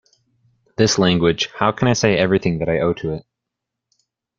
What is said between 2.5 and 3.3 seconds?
that I owe to it?